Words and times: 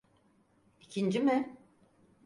İkinci 0.81 1.19
mi? 1.19 1.57